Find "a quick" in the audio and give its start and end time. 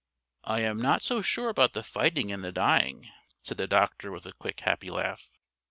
4.25-4.61